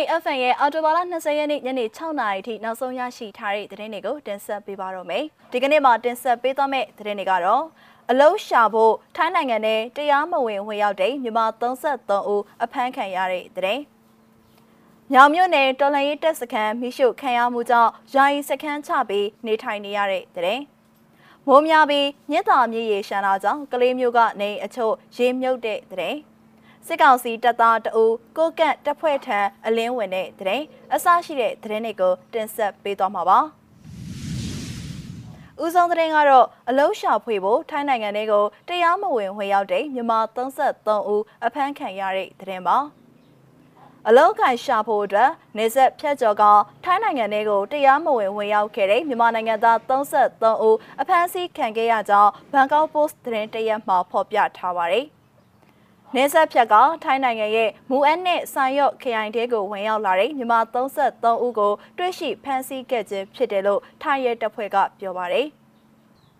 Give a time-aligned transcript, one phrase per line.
[0.00, 7.64] MIFN ရဲ့အော်တိုဘာလ20ရက်နေ့ညနေ6နာရီထိနောက်ဆုံးရရှိထားတဲ့သတင်းတွေကိုတင်ဆက်ပေးပါတော့မယ်။ဒီကနေ့မှာတင်ဆက်ပေးသွားမယ့်သတင်းတွေကတော့
[8.10, 13.82] အလုံးရှာဖို့ထိုင်းနိုင်ငံနဲ့တရားမဝင်ဝင်ရောက်တဲ့မြန်မာ33ဦးအဖမ်းခံရတဲ့သတင်း။
[15.12, 20.62] ညောင်မြို့နယ်တော်လန်ရေးတပ်စခန်းမိရှုခံရမှုကြောင့်ယာယီစခန်းချပြီးနေထိုင်နေရတဲ့သတင်း။
[21.46, 26.18] မိုးများပြီးမြစ်တာမြေရေရှမ်းလာကြောင့်ကလေးမျိုးကနေအချို့ရေမြုပ်တဲ့သတင်း။
[26.86, 28.04] စစ်ကောင်စီတပ်သားတအူ
[28.36, 30.62] ကိုကန့်တပ်ဖွဲ့ထံအလင်းဝင်တဲ့တဲ့
[30.94, 33.38] အစရှိတဲ့သတင်းတွေကိုတင်ဆက်ပေးသွားမှာပါ။
[35.62, 42.78] ဦးဆုံးသတင်းကတော့အလုံးရှာဖွေဖို့ထိုင်းနိုင်ငံတွေကိုတရားမဝင်ဝင်ရောက်တဲ့မြန်မာ33ဦးအဖမ်းခံရတဲ့သတင်းပါ။
[44.08, 46.44] အလုံးခိုင်ရှာဖို့အတွက်နေဆက်ဖြတ်ကျော်က
[46.84, 55.06] ထိုင်းနိုင်ငံတွေကိုတရားမဝင်ဝင်ရောက်ခဲ့တဲ့မြန်မာနိုင်ငံသား33ဦးအဖမ်းဆီးခံခဲ့ရကြောင်းဘန်ကောက်ပို့စ်သတင်းတရက်မှာဖော်ပြထားပါတယ်။
[56.16, 56.74] နေဆက်ဖြတ်က
[57.04, 65.46] ထိုင်းနိုင်ငံရဲ့မူအပ်နဲ့ဆိုင်ရော့ခရိုင်တဲကိုဝင်ရောက်လာတဲ့မြန်မာ33ဦးကိုတွေ့ရှိဖမ်းဆီးခဲ့ခြင်းဖြစ်တယ်လို့ထိုင်းရဲတပ်ဖွဲ့ကပြောပါတယ်။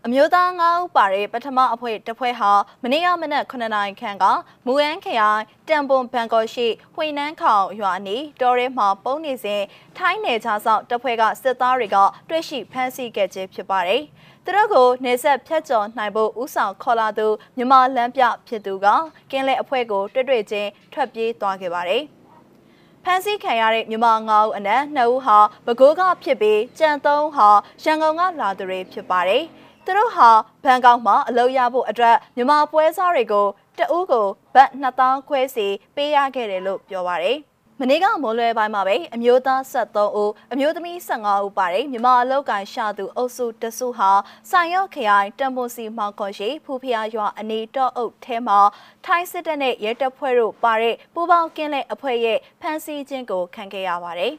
[0.06, 2.50] အမျိုးသား9ဦးပါတဲ့ပထမအဖွဲ့တစ်ဖွဲ့ဟာ
[2.82, 4.24] မနေ့ကမနက်9နာရီခန့်က
[4.66, 9.62] မူအန်ခရိုင်တန်ပွန်ဘန်ကော့ရှိဝှိနန်းခေါင်ရွာနီတော်ရဲမှာပုံနေစဉ်
[9.98, 11.96] ထိုင်းနယ်ခြားဆောင်တပ်ဖွဲ့ကစစ်သားတွေက
[12.28, 14.02] တွေ့ရှိဖမ်းဆီးခဲ့ခြင်းဖြစ်ပါတယ်။
[14.44, 18.86] သူတို့ကိုနေဆက်ဖြတ်ကျော်နိုင်ဖို့ဥဆောင်ခေါ်လာသူမြမလန်းပြဖြစ်သူက
[19.30, 22.02] ကင်းလဲအဖွဲ့ကိုတွေ့တွေ့ချင်းထွက်ပြေးသွားခဲ့ပါတယ်။
[23.04, 27.48] ဖမ်းဆီးခံရတဲ့မြမငါးဦးအနက်နှစ်ဦးဟာပဲခူးကဖြစ်ပြီးကြံသုံးဟာ
[27.82, 29.42] ရန်ကုန်ကလာသူတွေဖြစ်ပါတယ်။
[29.84, 30.30] သူတို့ဟာ
[30.64, 33.46] ဘန်ကောက်မှာအလုပ်ရဖို့အတွက်မြမပွဲစားတွေကို
[33.78, 37.38] တအူးကိုဘတ်2000ခွဲစီပေးရခဲ့တယ်လို့ပြောပါတယ်။
[37.82, 44.10] မနေ့ကမိုးလွဲပိုင်းမှာပဲအမျိုးသား73ဦးအမျိုးသမီး15ဦးပါတယ်မြမအလောက်ကန်ရှာသူအုပ်စုတစုဟာ
[44.50, 48.58] ဆိုင်ရော့ခရိုင်တမ်ပွန်စီမောင်ခွန်ရှိဖူဖျားရွာအနီတော့အုပ်ထဲမှာ
[49.04, 54.32] ထိုင်းစစ်တပ်နဲ့ရဲတပ်ဖွဲ့တို့ပါတဲ့ပူပေါင်းကင်းလက်အဖွဲ့ရဲ့ဖမ်းဆီးခြင်းကိုခံခဲ့ရပါတယ်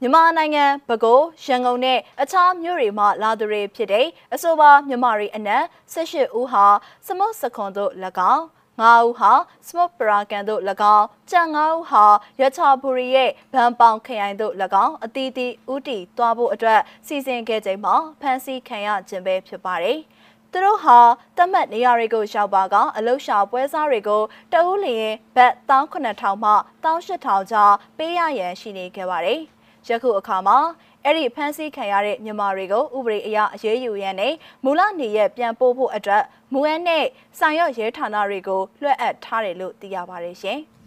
[0.00, 6.66] မြန်မာနိုင်ငံပဲခူးရန်ကုန်နဲ့အခြားမြို့တွေမှာလာသူတွေဖြစ်တဲ့အဆိုပါမြန်မာတွေအနက်18ဦးဟာ
[7.06, 7.92] စမုတ်စခွန်တို့၎
[8.34, 8.44] င်း
[8.78, 9.32] 9ဦးဟာ
[9.66, 10.62] Smoke Parakan တို့၎
[10.96, 12.04] င်းကြံ9ဦးဟာ
[12.40, 19.98] ရချာဘူရီရဲ့ဗန်ပောင်ခရိုင်တို့၎င်းအတီးတီဥတီသွားဖို့အတွက်စီစဉ်ခဲ့ချိန်မှာဖမ်းဆီးခံရခြင်းပဲဖြစ်ပါတယ်။
[20.52, 20.98] သူတို့ဟာ
[21.36, 24.22] တတ်မှတ်နေရာတွေကိုရောက်ပါကအလုရှာပွဲစားတွေကို
[24.52, 26.52] တအူးလျင်ဘတ်19000မှ
[26.84, 29.40] 18000ကြားပေးရရန်ရှိနေခဲ့ပါတယ်။
[29.88, 30.58] ယခုအခါမှာ
[31.04, 37.04] အဲ့ဒီဖမ်းဆီးခံရတဲ့မြန်မာတွေကိုဥပဒေအရအရေးယူရန်နဲ့မူလနေရပြန်ပို့ဖို့အတွက်မူအန်းနဲ့
[37.38, 40.58] ဆိုင်ရွက်ရဲဌာနတွေကိုလွှဲအပ်ထားတယ်လို့သိရပါတယ်ရှင်။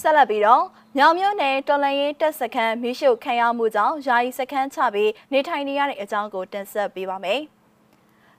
[0.00, 0.64] ဆက်လက်ပြီးတော့
[0.96, 7.42] မြောင်မြို့နယ်တော်လန်ရေးတပ်စခန်းမိရှုခံရမှုကြောင့်ယာယီစခန်းချပြီးနေထိုင်နေရတဲ့အကြောင်းကိုတင်ဆက်ပေးပါမယ်။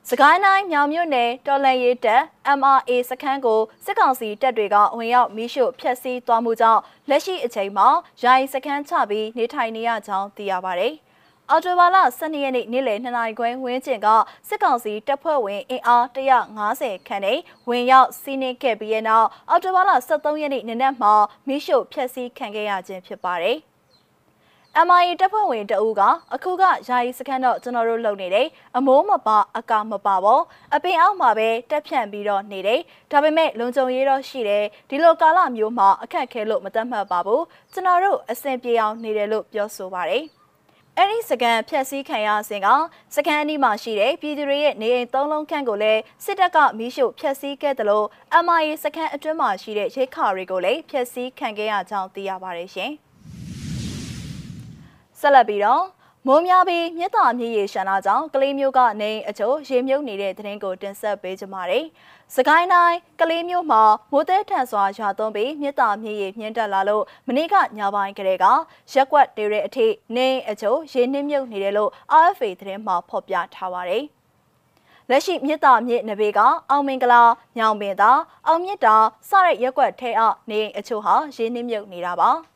[0.09, 2.23] စကိုင်းတိုင်းမြောင်မြို့နယ်တော်လန်ရေးတပ်
[2.59, 7.88] MRA စခန်းကိုစစ်ကောင်စီတပ်တွေကဝင်ရောက်မီးရှို့ဖျက်ဆီးသွားမှုကြောင့်လက်ရှိအချိန်မှာ
[8.23, 10.94] ယာယီစခန်းချပြီးနေထိုင်နေရကြောင်းသိရပါတယ်။
[11.50, 14.07] အော်တိုဘာလ12ရက်နေ့နေ့လယ်2နာရီခွဲဝန်းကျင်က
[14.47, 16.06] စစ်ကောင်စီတပ်ဖွဲ့ဝင်အင်အား
[16.56, 17.39] 150ခန့်နဲ့
[17.69, 21.13] ဝင်ရောက်စီးနင်းခဲ့ပြီးတဲ့နောက်အော်တိုဘာလ23ရက်နေ့နေ့နက်မှာ
[21.47, 23.59] မီးရှို့ဖျက်ဆီးခံခဲ့ရခြင်းဖြစ်ပါတယ်။
[24.73, 26.01] MIA တပ်ဖွဲ့ဝင်တအူးက
[26.33, 30.43] အခုကယာယီစခန်းတော့ကျွန်တော်တို့လုပ်နေတယ်အမိုးမပါအကာမပါပေါ့
[30.75, 37.43] အပင်အောက်မှာပဲတက်ဖြန့်ပြီးတော့နေတယ်ဒါပေမဲ့လုံခြုံရေးတော့ရှိတယ်ဒီလိုကာလမျိုးမှာအခက်ခဲလို့မတတ်မှတ်ပါဘူး
[37.73, 40.23] ကျွန်တော်တို့အဆင်ပြေအောင်နေတယ်လို့ပြောဆိုပါတယ်
[40.97, 42.67] အဲ့ဒီစကန်ဖြက်စီးခံရစဉ်က
[43.15, 48.07] စကန်အနီးမှာရှိတဲ့ပြည်သူတွေရဲ့နေအိမ်သုံးလုံးခန့်ကိုလည်းစစ်တပ်ကမီးရှို့ဖျက်ဆီးခဲ့တယ်လို့
[48.45, 52.93] MIA စကန်အတွင်းမှာရှိတဲ့ရိတ်ခါတွေကိုလည်းဖျက်ဆီးခံခဲ့ရကြောင်းသိရပါတယ်ရှင်။
[55.21, 55.83] ဆက်လက်ပြီးတော့
[56.27, 61.85] မိုးများပြီးမြစ်တာမြစ်ရေရှမ်းလာကြောင်းကလေးမျိုးကနေအချို့ရေမြုပ်နေတဲ့သတင်းကိုတင်ဆက်ပေးကြပါမယ်။
[62.35, 68.45] စကိုင်းတိုင်းကလေးမျိုးမှာမိုးသည်ထန်စွာရွာသွန်းပြီးမြစ်တာမြစ်ရေမြင့်တက်လာလို့မနေ့ကညပိုင်းကလေးက
[68.93, 71.91] ရက်ကွက်တွေရဲ့အထိနေအချို့ရေနှင်းမြုပ်နေတယ်လို့
[72.25, 74.03] RFA သတင်းမှာဖော်ပြထားပါတယ်။
[75.09, 76.39] လက်ရှိမြစ်တာမြစ်နဘေးက
[76.69, 77.24] အောင်မင်္ဂလာ
[77.57, 78.12] ညောင်ပင်သာ
[78.47, 78.95] အောင်မြစ်တာ
[79.29, 82.31] စတဲ့ရက်ွက်ထဲအောက်နေအချို့ဟာရေနှင်းမြုပ်နေတာပါ။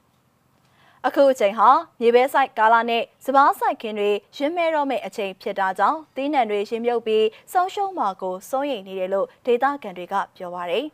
[1.07, 1.69] အခုအချိန်ဟာ
[1.99, 10.85] မြေပဲဆိုင်ကာလာနဲ့စပားဆိုင်ခင်းတွေရင်းမဲတော့မယ့်အချိန်ဖြစ်တာကြောင့်သီးနှံတွေရင်းမြုပ်ပြီးဆုံးရှုံးမှာကိုစိုးရိမ်နေတယ်လို့ဒေသခံတွေကပြောပါတယ်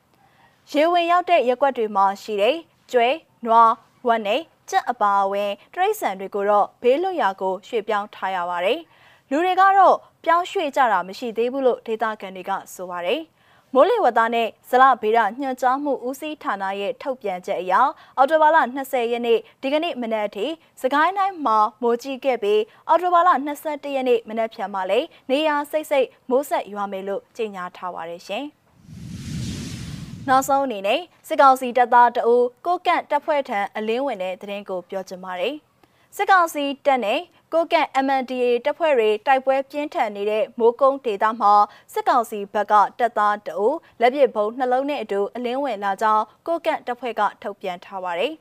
[0.72, 2.56] ။ရေဝင်ရောက်တဲ့ရက်ွက်တွေမှာရှိတဲ့
[2.90, 3.08] ကျွဲ၊
[3.46, 3.70] နွား၊
[4.06, 8.80] ဝက်နဲ့ကြက်အပါအဝင်တရိတ်ဆန်တွေကိုတော့ဘေးလွတ်ရာကိုရွှေ့ပြောင်းထားရပါတယ်။
[9.30, 13.20] လူတွေကတော့ပြောင်းရွှေ့ကြတာမရှိသေးဘူးလို့ဒေသခံတွေကဆိုပါတယ်။
[13.76, 17.72] မိုးလေဝသနဲ့ဇလဗေဒညွှန်ကြားမှုဦးစီးဌာနရဲ့ထုတ်ပြန်ချက်အရ
[18.16, 20.46] အော်တိုဘာလ20ရက်နေ့ဒီကနေ့မနက်အထိ
[20.82, 23.30] စကိုင်းတိုင်းမှာမိုးကြီးခဲ့ပြီးအော်တိုဘာလ
[23.62, 28.44] 21ရက်နေ့မနက်ဖြန်မှာလည်းနေရာစိတ်စိတ်မိုးဆက်ရွာမယ်လို့ကြေညာထားပါတယ်ရှင်။
[30.28, 32.36] နောက်ဆုံးအနေနဲ့စစ်ကောင်စီတပ်သားတအူ
[32.66, 35.56] ကိုကန့်တပ်ဖွဲ့ထံအလင်းဝင်တဲ့သတင်းကိုပြောချင်ပါတယ်။
[36.16, 37.20] စစ်ကောင်စီတပ်နဲ့
[37.52, 41.54] ကိုကန့် MNDA တပ်ဖွဲ့တွေတိုက်ပွဲပြင်းထန်နေတဲ့မိုးကုန်းဒေသမှာ
[41.92, 43.68] စစ်ကောင်စီဘက်ကတပ်သားတအူ
[44.00, 48.32] လက်ပစ်ဗုံးနှလုံးနဲ့အတူအလင်းဝင်လာကြောင်းကိုကန့်တပ်ဖွဲ့ကထုတ်ပြန်ထားပါတယ်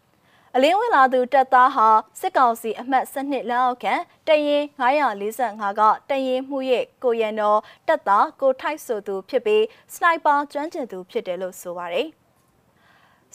[0.54, 1.88] ။အလင်းဝင်လာသူတပ်သားဟာ
[2.20, 3.94] စစ်ကောင်စီအမှတ်12လက်အောက်ခံ
[4.28, 12.08] တရင်945ကတရင်မှုရဲ့ကိုရန်တော်တပ်သားကိုထိုက်ဆိုသူဖြစ်ပြီးစနိုက်ပါကျွမ်းကျင်သူဖြစ်တယ်လို့ဆိုပါတယ်။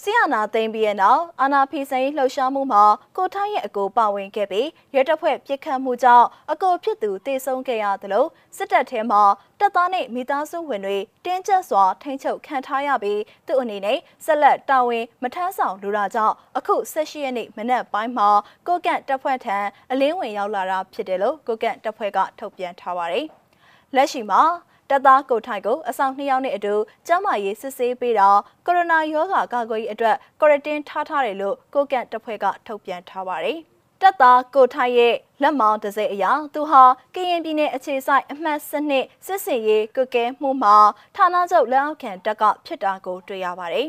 [0.04, 2.84] ဆီယနာသိမ်းပြီးတဲ့နောက်အာနာဖီဆိုင်လှုပ်ရှားမှုမှာ
[3.18, 8.26] ကိုထိုင်းရဲ့အကိုပါဝင်ခဲ့ပြီးရဲတပ်ဖွဲ့ပြစ်ခတ်မှုကြောင့်အကိုဖြစ်သူတေဆုံးခဲ့ရသလို
[8.58, 9.22] စစ်တပ်ထဲမှာ
[9.60, 18.30] တပ်သားနဲ့မိသားစုဝင်တွေတင်းကျပ်စွာထိန်းချုပ်ခံထားရပြီးသူ့အနေနဲ့ဆက်လက်တာဝန်မထမ်းဆောင်လိုတာကြောင့်အခု18ရက်နေ့မနက်ပိုင်းမှာ
[18.68, 19.58] ကိုကန့်တပ်ဖွဲ့ထံ
[19.92, 23.26] အလင်းဝင်ရောက်လာတာဖြစ်တယ်လို့ကိုကန့်တပ်ဖွဲ့ကထုတ်ပြန်ထားပါတယ်။
[23.96, 24.42] လက်ရှိမှာ
[24.90, 26.76] တပ်သားကိုထိုင်ကိုအဆောင်နှစ်ယောက်နဲ့အတူ
[27.08, 28.30] ကျန်းမာရေးစစ်ဆေးပေးတာ
[28.66, 33.60] ကိုရိုနာရောဂါကာကွယ်ရေးအတွက်ကွာရတင်းထားထားတယ်လို့ကိုကန့်တပ်ဖွဲ့ကထုတ်ပြန်ထားပါတယ်။
[34.02, 36.84] တပ်သားကိုထိုင်ရဲ့လက်မောင်းတစ်စိတ်အရာသူဟာ
[37.16, 40.76] ကရင်ပြည်နယ်အခြေစိုက်အမှတ်စနစ်စစ်စင်ရေးကုကဲမှုမှာ
[41.16, 43.88] ဌာနချုပ်လက်အောက်ခံတပ်ကဖြစ်တာကိုတွေ့ရပါတယ်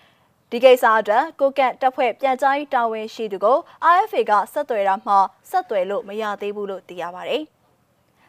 [0.50, 3.58] ။ဒီကိစ္စအတွက်ကိုကန့်တပ်ဖွဲ့ပြန်ကြားရေးတာဝန်ရှိသူကို
[3.96, 5.14] RFA ကဆက်သွယ်တာမှ
[5.50, 7.44] ဆက်သွယ်လို့မရသေးဘူးလို့သိရပါတယ်။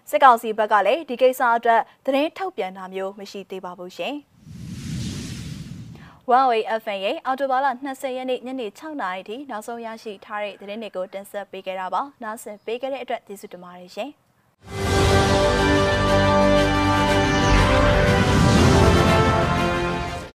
[0.09, 4.15] စစ်ကောင်စီဘက်ကလည်းဒီကိစ္စအတွက်သတင်းထုတ်ပြန်တာမျိုးမရှိသေးပါဘူးရှင်။
[6.27, 14.11] Huawei FM ရဲ့အော်တိုဘာလ20ရက်နေ့ညနေ6နာရီထိနောက်ဆုံးရရှိထားတဲ့သတင်းတွေကိုတင်ဆက်ပေးခဲ့တာပါ။နားဆင်ပေးခဲ့တဲ့အတွက်ကျေးဇူးတင်ပါတယ်ရှင်။